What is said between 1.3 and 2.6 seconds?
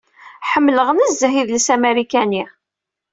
idles amarikani